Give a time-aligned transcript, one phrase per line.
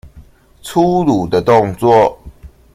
[0.63, 2.19] 粗魯的動作